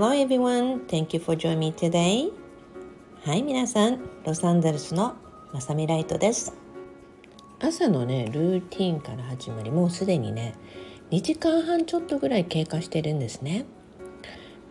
[0.00, 2.32] Hello everyone, thank you for joining me today.
[3.22, 5.14] はい皆さん、ロサンゼルスの
[5.52, 6.54] まさみライトです。
[7.60, 10.54] 朝のね、ルーティンから始まり、もうすでにね、
[11.10, 13.66] 2時間半ちょっとぐらい経過してるんですね。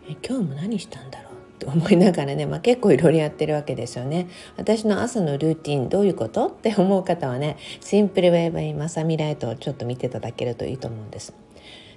[0.08, 1.32] え今日も何したんだろう？
[1.32, 4.26] って思いながらね、まあ、結構いろいろやってるわけですよね。
[4.56, 6.48] 私の朝のルーティンどういうこと？
[6.48, 11.32] って思う方はね、シンプルウェイバイまさみライトをちょっと見ていただけるといいと思うんです。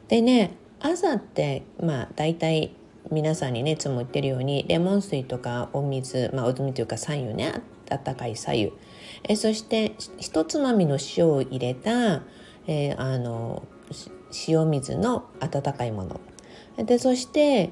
[0.08, 2.76] でね、朝ってまあ大体
[3.12, 8.74] 皆さんにねいつも言ってるようにレモン水とかお水まあお水というか左右ね温かい左右
[9.24, 12.24] えそして一つまみの塩を入れた、
[12.68, 13.64] えー、あの
[14.48, 16.22] 塩水の温かいもの。
[16.78, 17.70] でそして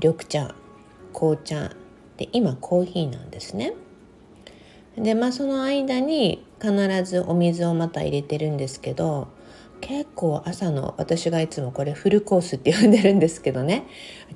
[0.00, 0.54] 緑茶
[1.12, 1.72] 紅茶。
[2.16, 3.74] で今コーヒーなんですね。
[4.96, 9.28] でまあその間に必ずお水をまた入れてるんですけど
[9.80, 13.84] 結構朝の私がいつもこれフルコースって呼んでるんですけどね。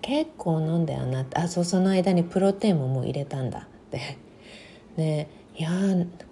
[0.00, 1.36] 結構飲んだよなって。
[1.38, 3.60] あそうその間にプロテインももう入れたんだ。
[3.60, 4.18] って。
[4.96, 5.70] でいや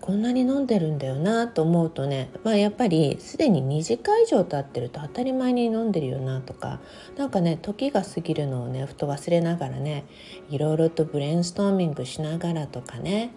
[0.01, 6.81] こんなに飲んでるんだよなと思うとね、まあ、やっぱりすでに2時間以上経ってると当たり前に飲んでるよなとか。
[7.17, 10.05] 何かね時が過ぎるのをねふと忘れながらね
[10.49, 13.31] いろいろとブレインストーミングしながらとかね。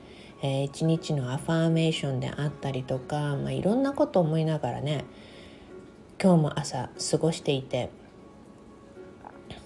[0.46, 5.06] えー、一日のアファーメーションであったりとか、まあ、いろんなこと思いながらね
[6.24, 7.90] 今日も朝過ごしていて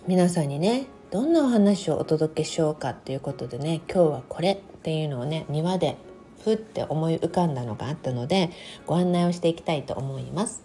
[0.07, 5.97] 皆さんにねどんなお話をお届けしようかっていうことでね今日はこれっていうのをね庭で
[6.43, 8.49] ふって思い浮かんだのがあったので
[8.87, 10.63] ご案内をしていきたいと思います。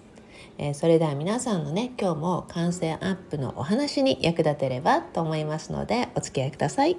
[0.56, 6.96] えー、それでは皆さんのね今日も感性アップのお話に役立てればと思いますのでお付き合いください。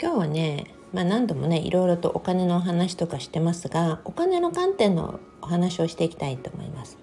[0.00, 6.98] 今日はねまあ、何度もねいろいろとお金のお話とかしてますがお金の観点のお話をしていきたいと思います。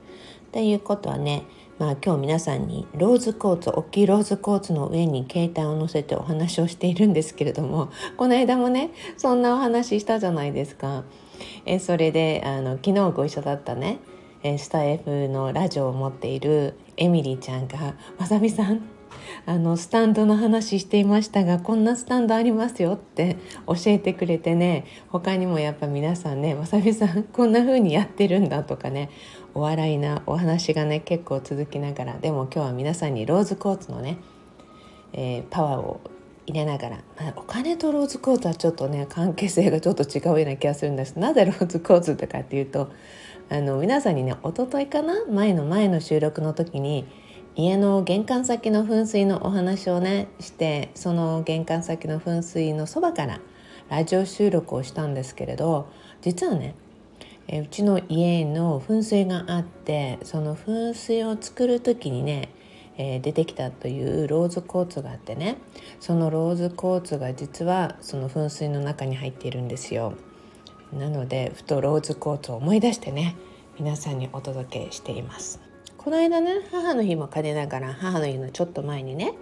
[0.50, 1.44] っていうことはね
[1.78, 11.04] まあ今日皆さんにローズコーツ大きいローズコーツの上に携帯を載せてお話をしているんですけれども この間もねそんなお話したじゃないですか。
[11.66, 14.00] えそれであの昨日ご一緒だったね
[14.44, 18.82] えスタイフのラジオを持っているエミリーちゃんが「まさみさん
[19.46, 23.38] あのスタンドの話していましたがこんなスタンドありますよって
[23.68, 29.10] 教えてくれてね他にもやっぱ皆さんねまさみさんこんな風にやってるんだとかね
[29.54, 34.18] お笑いなお話がね結構続きながらでも今日は皆さんにローズコーツのね、
[35.14, 36.02] えー、パワーを
[36.46, 42.92] 入れながら、まあ、お金とローズコーツはちょっとね関係性がちょっと違うような気がするんですなぜローズコーツとかっていうと
[43.50, 47.06] あの皆さんにね一昨日かな前の前の収録の時に
[47.56, 53.42] 家の玄関先の噴水のお話をねしてその玄関先の噴水のそばから
[53.90, 55.90] ラジオ収録をしたんですけれど
[56.22, 56.76] 実はね
[57.52, 62.50] えうちの家の噴水があってその噴水を作る時にね、
[62.96, 65.58] え、出てきたというローズコーツがあってね
[66.00, 70.14] そのローズコーツが実はその噴水の中に入っているんですよ。
[70.94, 73.36] なのでふとローズコーツを思い出してね
[73.80, 75.69] 皆さんにお届けしています。
[76.00, 79.34] この間ね母の日も兼ねながら母の日のちょっと前にね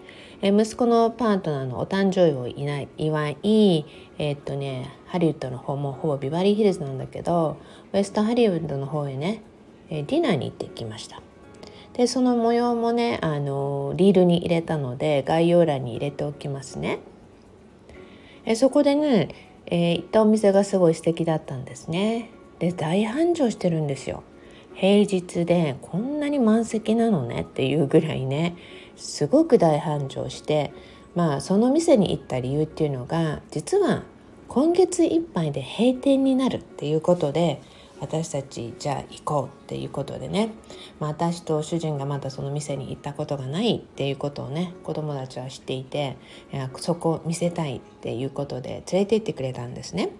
[0.41, 3.85] 息子のパートナーのお誕生日を祝い
[4.17, 7.57] えー、っとねハリウッドの方もほぼビバリーヒルズなんだけど
[7.93, 9.43] ウエストハリウッドの方へね
[9.89, 11.21] ディナーに行ってきました。
[11.93, 16.99] でその模様もねあのリールに入れたので概要欄に入れておきますね。
[18.45, 19.29] えそこでね、
[19.67, 22.31] えー、行ったお店がすごい素敵だったんですね。
[22.57, 24.23] で大繁盛してるんですよ。
[24.79, 28.55] 平日でこんなに満席なのねっていうぐらいね
[28.95, 30.71] すごく大繁盛して
[31.15, 34.03] まあその店に行った理由っていうのが実は
[34.47, 37.59] 今月いっぱいで閉店になるっていうことで
[37.99, 40.51] 私たちじゃあ行こうっていうことでね、
[40.99, 46.17] まあ、私と主人がまだその店に行ったことがないっていうことをね子供たちは知っていて
[46.53, 50.11] いそこを見せたいっていうことで連れて行ってくれたんですね。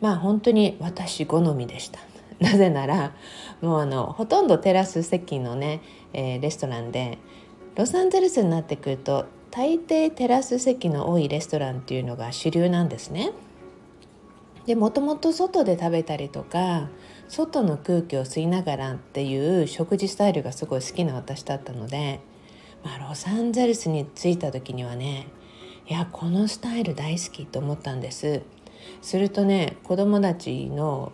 [0.00, 1.98] まあ本当に私好みでした。
[2.40, 3.14] なぜなら
[3.62, 5.80] もうあのほとんどテラス席のね、
[6.12, 7.18] えー、レストランで
[7.76, 13.32] ロサンゼルスになってくると大抵テラス席の多いレストランっていうのが主流なんですね。
[14.66, 16.88] でもともと外で食べたりとか
[17.28, 22.20] 外の空気を吸いながらっていう食事スタイルがすごい好きな私だったので、
[22.84, 25.28] まあ、ロサンゼルスに着いた時にはね
[25.88, 28.42] いやこのスタイル大好きと思ったんです。
[29.02, 31.12] するとね子供たちの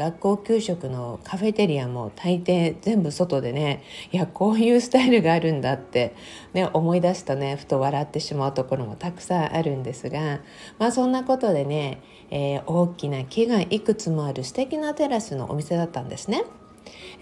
[0.00, 3.82] 学校給食のカフェテリアも大抵全部外でね
[4.12, 6.14] いやこういうスタイルがあるんだって、
[6.54, 10.40] ね、思い出すとねふと笑ってしまうところもたくさんあるんですが
[10.78, 12.00] まあそんなことでね、
[12.30, 16.44] えー、大きな木がいくつもある素敵なテラスのお店だったんですね。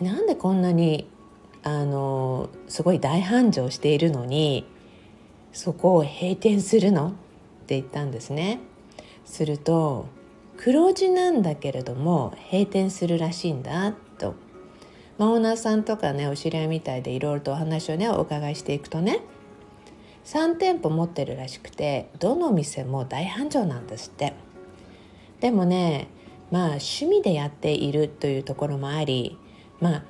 [0.01, 1.11] なんでこんなに
[1.65, 4.65] あのすごい大繁盛しているのに
[5.53, 7.11] そこを閉店するの?」っ
[7.67, 8.61] て言ったんですね。
[9.25, 10.07] すると
[10.59, 14.35] 黒字なんだけれども閉店するらしいんだと、
[15.17, 19.21] まあ、オーナーさんとかねお知り合いみたいでいろいろとお話をねお伺いしていくとね
[20.25, 24.35] 3店舗持ってるらしくてどの店も大繁盛なんですって。
[25.41, 26.09] でもね
[26.51, 29.39] まあ趣味でやっているというところもあり
[29.81, 30.03] まあ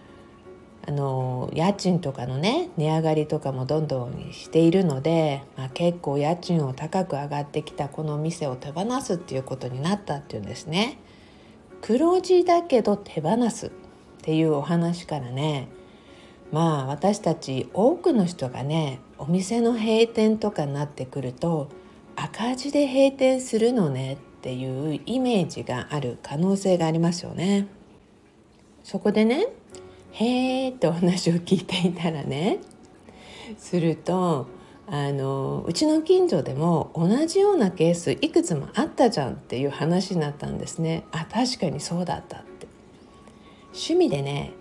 [0.89, 10.97] あの家賃とかのね値上がりとかもどんどんしているので、まあ、結構家賃を高く上がってきたこの店を手放すっていうことになったっていうんですね。
[11.83, 13.71] 黒字だけど手放すっ
[14.23, 15.69] ていうお話からね
[16.53, 21.69] まあ私たち多くの人がねお店の閉店とかになってくると
[22.17, 27.69] 赤字で閉店するのねっていうイメージがある可能性がありますよね。
[28.83, 29.49] そこでね
[30.13, 32.59] へえってお話を聞いていたらね
[33.57, 34.49] すると
[34.87, 42.67] あのうちの近所でも同じようなケースいくつもあったじゃんっていう話になったんですねあ確かにそうだったって
[43.73, 44.53] 趣味でね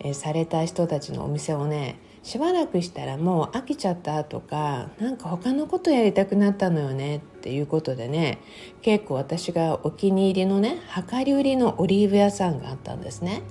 [0.00, 8.40] えされた人たちのお店をねしばらくしたらもう飽きちゃったとかなんか他のことやりたくなったのよねっていうことでね
[8.82, 10.78] 結構私がお気に入りのね
[11.10, 13.42] 量り売りのオリーブ屋さんがあったんですね。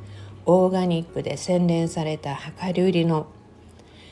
[0.46, 2.38] オーガニックで洗練された
[2.68, 3.28] 量り売りの、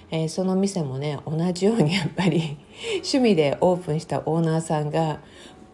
[0.10, 2.58] えー、その店もね同じようにやっぱり
[3.04, 5.20] 趣味でオープンしたオーナーさんが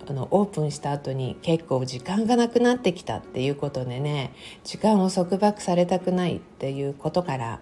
[0.07, 4.33] あのオープンした後に結構時間がなくなってきたっていうことでね
[4.63, 7.61] 時間を束縛されたくないっていうことから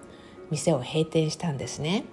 [0.50, 2.06] 店を閉店したんですね。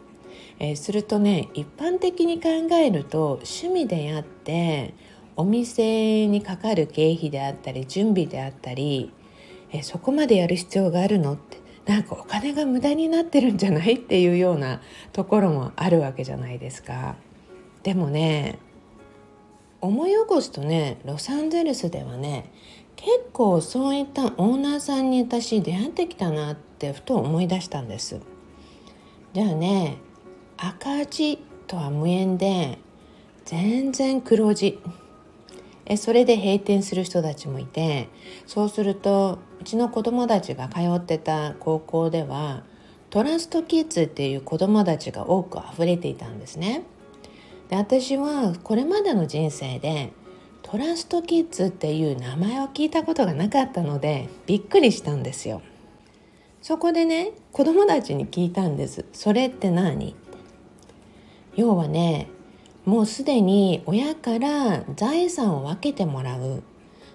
[0.58, 4.94] えー、するとね一般的に考えると趣味でやって
[5.36, 9.12] お店にかかる経費であったり準備であったり
[9.74, 11.32] えそこまでやる必要があるの？
[11.32, 13.94] ってなんかお金が無駄になってるんじゃない？
[13.94, 14.80] っていうような
[15.12, 17.16] ところもあるわけじゃないですか。
[17.82, 18.58] でもね
[19.80, 22.50] 思い起こすとねロサンゼルスではね
[22.96, 28.20] 結構そういったオーナーさんに私出会ってきたなってふと思い出したんです。
[29.32, 29.98] じゃあね
[30.56, 32.78] 赤字とは無縁で
[33.44, 34.78] 全然黒字
[35.86, 38.08] えそれで閉店する人たちもいて
[38.46, 42.62] そうするとうちの子供たちが通ってた高校では
[43.10, 46.84] トラストキッズっていう子供たちが多く溢れていたんですね。
[47.68, 50.12] で私はこれまでの人生で
[50.62, 55.62] トラストキッズっていう名前を聞いたことがなかったのでびっくりしたんですよ。
[56.62, 59.04] そこでね子供たちに聞いたんです。
[59.12, 60.16] それって何？
[61.56, 62.28] 要はね
[62.84, 66.62] もうすでに親から財産を分けてもらう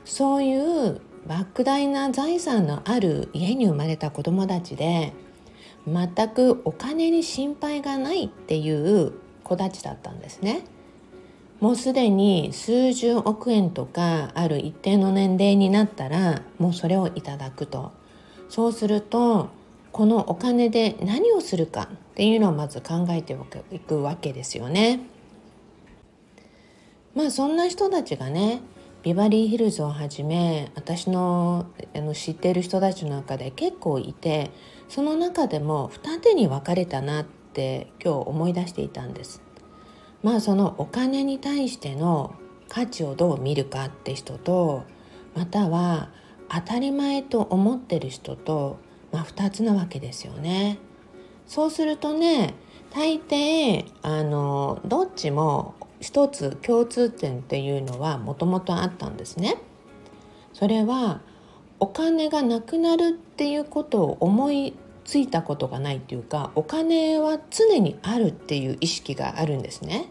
[0.04, 5.14] そういう莫大な財産のある家に生まれた子供たちで
[5.88, 9.14] 全くお金に心配がないっていう
[9.44, 10.64] 子たちだったんですね。
[11.60, 17.92] もうすでに数十億円とかある一定の年齢になったらもうそれをいただくと
[18.48, 19.50] そうすると
[19.92, 23.38] このお金で何をするかっていうのをまず考えて
[23.72, 25.02] いくわけですよね。
[27.16, 28.62] まあそんな人たちがね
[29.02, 34.52] ビバリーヒルズをはじめ私のあの知っている人たちの中で結構いて
[34.90, 39.42] その中でも二手に分かれたなって今日思い出していたんです。
[40.22, 42.36] まあそのお金に対しての
[42.68, 44.84] 価値をどう見るかって人と
[45.36, 46.10] または
[46.50, 48.80] 当たり前と思ってる人と、
[49.12, 50.78] まあ、2つなわけですよね。
[51.48, 52.54] そうするとね
[52.92, 59.58] 大抵あのどっちも一つ共通点っていうのはもともとあったんですね。
[60.54, 61.22] それは
[61.80, 64.74] お金がなくなるっていうことを思い
[65.06, 70.10] ついたことがないっていうかお金は常にあるっていう意識があるんですね。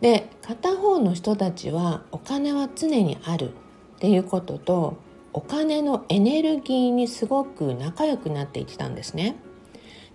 [0.00, 3.52] で片方の人たちはお金は常にあるっ
[3.98, 4.96] ていうことと
[5.32, 9.36] お金のエネルギーにすごく仲良くなっていったんですね。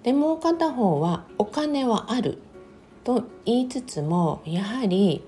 [0.03, 2.39] でもう片方はお金はある
[3.03, 5.23] と言いつつもやはり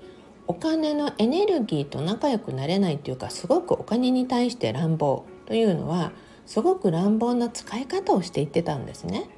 [0.46, 6.12] お金のエネルギーと仲良くなれないというかすごくお金に対して乱暴というのは
[6.46, 9.28] すごく乱暴な使い方をしていってたんですね。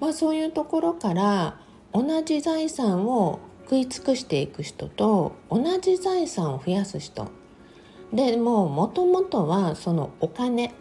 [0.00, 1.60] まあ、そういうところから
[1.92, 7.28] 同じ財産を食い尽くしていく人と同じ財産を増やす人
[8.12, 10.72] でももともとはそのお金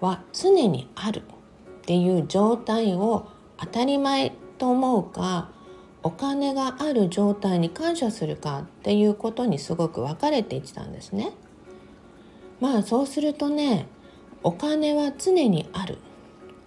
[0.00, 5.50] は常にあるっていう状態を当たり前と思うか
[6.04, 11.32] お金がある状態に感謝するかっていうことにすごく分かれていってたんですね。
[12.60, 13.86] まあそうするとね
[14.42, 15.98] お金は常にある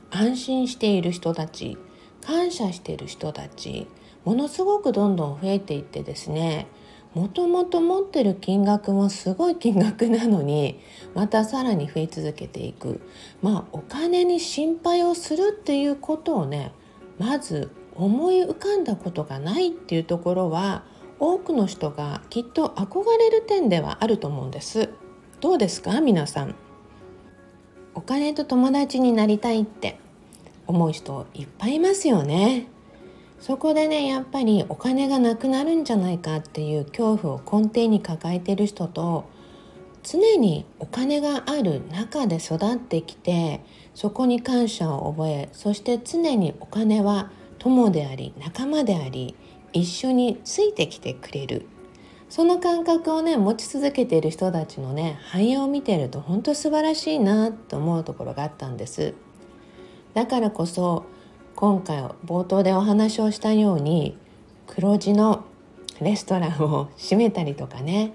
[0.10, 1.78] 安心している人たち
[2.26, 3.88] 感謝している人たち
[4.26, 6.68] ものすごくどんどん増えていってですね
[7.14, 10.80] もともと持ってる金額もすごい金額なのに
[11.16, 13.02] またさらに増え続けていく
[13.42, 16.74] まあお金に心配をするっていうことをね
[17.18, 20.84] まず思い浮かんだことがないっていうところは
[21.20, 24.90] 多くの人がきっと憧れる点ではあると思うんです。
[25.42, 26.02] どうですか？
[26.02, 26.56] 皆さん。
[27.96, 30.00] お金と友達になりたいって
[30.68, 32.68] 思う人いっぱいいますよね。
[33.40, 39.26] そこでねやっぱりお金がなくなるんじゃないかっていう恐怖を根底に抱えてる人と
[40.04, 43.62] 常にお金がある中で育ってきて
[43.94, 47.30] そこに感謝を覚えそして常にお金は
[47.68, 49.36] 友であり仲間であり
[49.74, 51.68] 一緒についてきてくれる。
[52.30, 59.14] その感覚をね持ち続けている人たちのね繁栄を見てると本当素晴らしいなと思うところがあったんです。
[60.14, 61.06] だからこそ
[61.56, 64.18] 今回冒頭でお話をしたように
[64.68, 65.46] 黒字の
[66.02, 68.12] レストランを閉めたりとかね、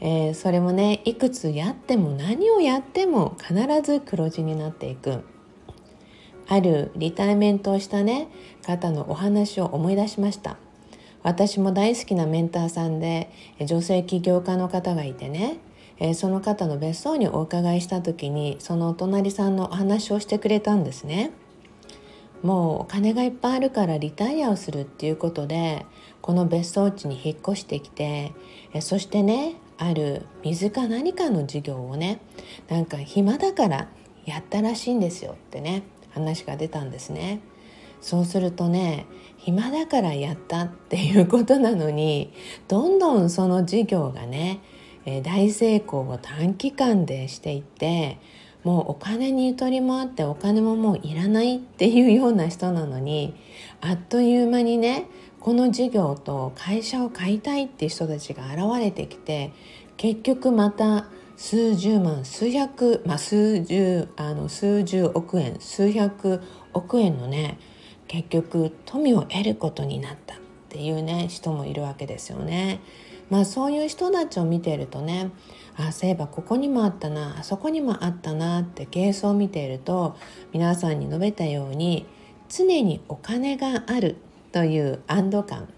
[0.00, 5.24] えー、それもねいくつやっても何をやっても必ず黒字になっていく。
[6.48, 8.28] あるリタイメントをしたね
[8.66, 10.56] 方のお話を思い出しました
[11.22, 15.58] 私も大好きなメンターさんで女性起業家の方がいてね
[16.14, 21.32] その方の別荘にお伺いした時にそのお隣さんのお話をしてくれたんですね。
[22.42, 25.84] もうお金がいっぱいあるからリタイアをするっていうことで
[26.20, 28.32] この別荘地に引っ越してきて
[28.80, 32.20] そしてねある水か何かの事業をね
[32.68, 33.88] なんか暇だから
[34.24, 37.40] やったらしいんですよってね話が出たんですね。
[38.00, 39.06] そうするとね
[39.38, 42.32] 暇だからやったっていうことなのに
[42.68, 44.60] どんどんその事業がね
[45.22, 48.18] 大成功を短期間でしていって
[48.64, 53.34] もうお金にゆとりもあってお金ももういらないっていうような人なのに
[53.80, 55.06] あっという間にね
[55.40, 59.52] この事業と会社を買いたいっていう人たちが現れてきて
[59.96, 61.06] 結局また
[61.38, 66.42] 数十万数百、まあ、数十あの数十億円数百
[66.74, 67.58] 億円のね
[68.08, 72.80] 結局富を得ることになったっていうね人もいるわけですよね。
[73.30, 75.30] まあそういう人たちを見ているとね
[75.76, 80.16] あそういえばここにもあったなあそこにもあったなってケースを見ていると
[80.52, 82.06] 皆さんに述べたように
[82.48, 84.16] 常にお金がある
[84.50, 85.68] という安堵感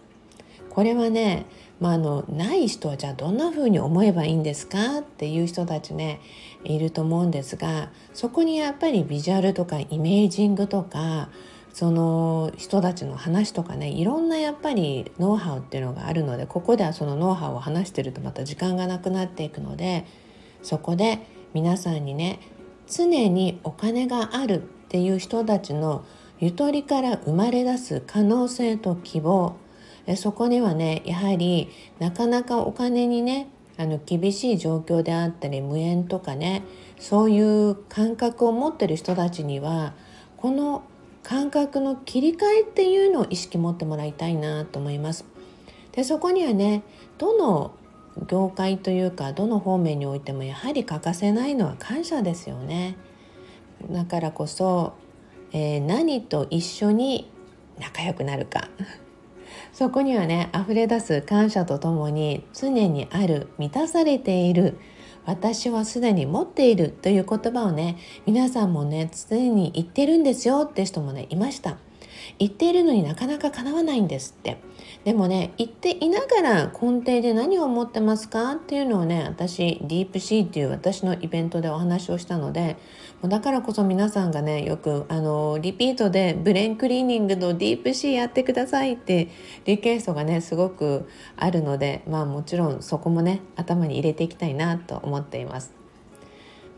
[0.70, 1.46] これはね、
[1.80, 6.20] まあ、あのない人はじゃあどんな風に思えばいいんですかっていう人たちね
[6.62, 11.30] いると思うんですがそこにやっぱりビジュアルとかイメージングとか
[11.72, 20.04] その人たちの話とかねいろんなやっぱりノウハウっていうのがあるのでここではそのノウハウを話してるとまた時間がなくなっていくので
[20.62, 22.40] そこで皆さんにね
[22.88, 26.04] 常にお金があるっていう人たちの
[26.40, 29.56] ゆとりから生まれ出す可能性と希望
[30.10, 31.68] でそこにはねやはり
[32.00, 36.64] なかなかお金にねあの厳しい状況であったり無縁とかね
[36.98, 37.40] そうい
[37.70, 39.94] う感覚を持ってる人たちには
[40.36, 40.82] この
[41.22, 45.24] 感覚の切り替えっていうのを意識持ってもらいたいなと思います。
[45.92, 46.82] でそこにはね
[47.16, 47.72] どの
[48.26, 52.96] 業界というかどの方面においてもやはり欠かせないのは感謝ですよね。
[53.88, 54.94] だからこそ、
[55.52, 57.30] えー、何と一緒に
[57.78, 58.68] 仲良くなるか
[59.72, 64.78] そこにはね溢れ出す感謝とともに常にある満たされている。
[65.26, 70.66] 私はすでに持っているという言葉をね皆さんもね常に言ってるんですよ。
[70.68, 71.78] って人もねいました。
[72.38, 74.58] 言っているのになかなか叶わないんですって。
[75.04, 82.76] でもね言っていながら根底で何を思ってますかっていうのをね私ディープシーっていう私のイベントでお話をしたので
[83.22, 89.28] だからこそ皆さんがねよくあのリピートでブレインクリーニングのディープシーやってくださいって
[89.66, 95.72] リクエストがねすごくあるのでまあもちろんそこもね頭に入れていきたいなと思っています。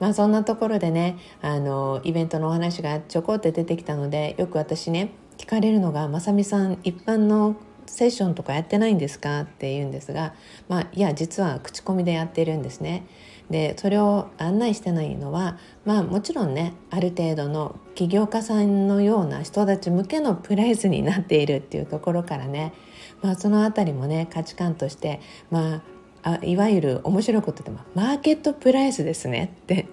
[0.01, 7.55] まあそんなところでねあのイベントのお話がちょこって出てきたのでよく私ね聞かれるのが「まさみさん一般の
[7.87, 10.35] セッションとかやってないんですか?」って言うんですが
[10.69, 13.07] まあいや実は口コミでやってるんですね。
[13.51, 22.73] でそれを案内してないのはまあもちろんねある程度の起業家さんのような人たち向けのプライスになっているっていうところからね、
[23.21, 25.21] まあ、その辺りもね価値観として
[25.51, 25.83] まあ
[26.25, 29.89] あいわゆる面白いことでもマーケットプライスですねって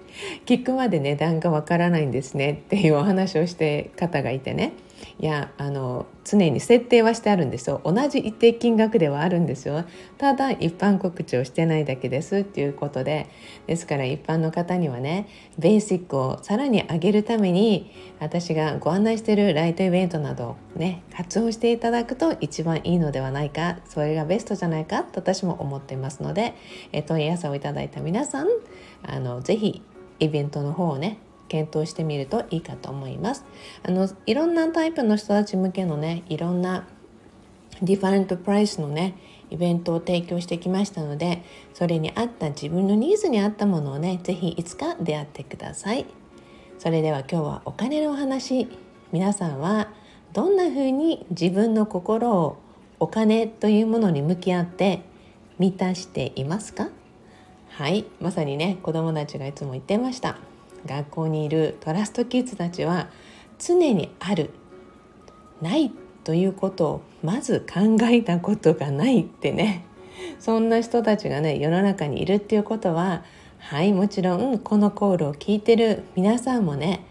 [0.46, 4.72] 聞くまで値段がわからないんですねっていうお話をして方がいてね。
[5.18, 7.80] いやあの常に設定はしてあるんですよ。
[7.84, 9.84] 同じ一定金額ではあるんですよ。
[10.18, 13.26] ただ一般告知をしてないだけですっていうことで。
[13.66, 15.28] ですから一般の方にはね
[15.58, 26.54] ベーシックをさらに上げるために私がご案内してるライトイベントなどね活用していただくと一番いいのではないかそれがベストじゃないかと私も思っていますので
[27.06, 28.48] 問い合わせをいただいた皆さん
[29.02, 29.82] あのぜひ
[30.18, 31.18] イベントの方をね
[31.50, 33.44] 検討してみるといいかと思います。
[33.82, 36.86] あのいろんなタイプの人たち向けのねいろんな
[37.82, 39.16] ディファレントプライスのね
[39.50, 41.42] イベントを提供してきましたので
[41.74, 46.06] それに合った自分のニーズに合ったものをね是非いつか出会ってください。
[46.78, 48.68] それでは今日はお金のお話
[49.12, 49.88] 皆さんは
[50.32, 52.58] どんな風に自分の心を
[53.00, 55.02] お金というものに向き合って
[55.58, 56.88] 満たしていますか？
[57.70, 60.38] はいまさにね子供たちがいつも言ってました
[60.86, 63.08] 学校にいるトラストキッズたちは
[63.58, 64.50] 常にある
[65.60, 65.92] ない
[66.24, 69.84] ということをまず考えたことがないってね
[70.38, 73.22] そんな人たちがね世の中にいるっていうことは
[73.58, 77.04] はいもちろんこのコールを聞いてる皆さんもね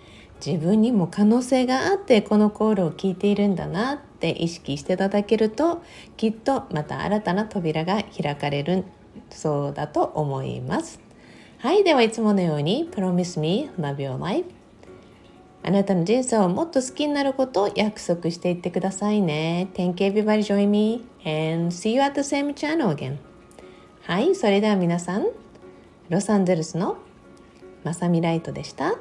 [0.46, 5.82] 自分にも可能性があってこのコールを聞いているんだなって意識していただけると
[6.18, 8.86] きっとまた新たな扉が開かれる
[9.30, 11.09] そうだと思います。
[11.60, 14.46] はい、ではいつものように Promise me love your life
[15.62, 19.68] あなたの人生をもっと好きになることを約束していってくださいね。
[19.74, 23.18] Thank you everybody join me and see you at the same channel again.
[24.04, 25.28] はい、それでは皆さん、
[26.08, 26.98] ロサンゼルスの
[27.84, 28.96] まさみライトでした。